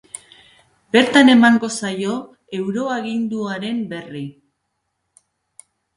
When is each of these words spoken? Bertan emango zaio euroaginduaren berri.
Bertan 0.95 1.27
emango 1.33 1.69
zaio 1.83 2.15
euroaginduaren 2.61 3.85
berri. 3.93 4.25